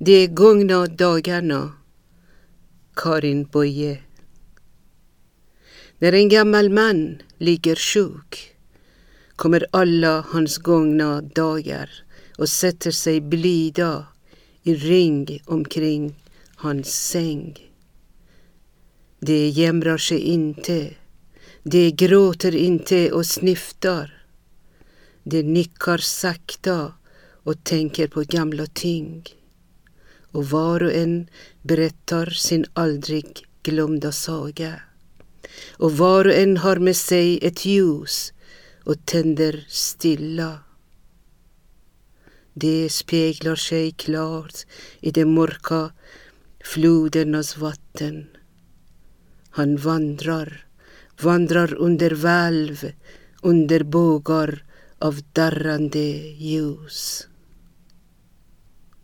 [0.00, 1.72] De gångna dagarna
[2.94, 3.98] Karin Boye
[5.98, 8.56] När en gammal man ligger sjuk
[9.36, 11.90] kommer alla hans gångna dagar
[12.36, 14.06] och sätter sig blida
[14.62, 16.14] i ring omkring
[16.56, 17.70] hans säng.
[19.20, 20.94] De jämrar sig inte,
[21.62, 24.24] de gråter inte och snyftar.
[25.22, 26.92] De nickar sakta
[27.42, 29.24] och tänker på gamla ting.
[30.32, 31.28] Och var och en
[31.62, 34.80] berättar sin aldrig glömda saga.
[35.72, 38.32] Och var och en har med sig ett ljus
[38.84, 40.58] och tänder stilla.
[42.54, 44.54] Det speglar sig klart
[45.00, 45.90] i de mörka
[46.64, 48.26] flodernas vatten.
[49.50, 50.66] Han vandrar,
[51.22, 52.92] vandrar under valv,
[53.42, 54.64] under bågar
[54.98, 56.08] av darrande
[56.38, 57.28] ljus.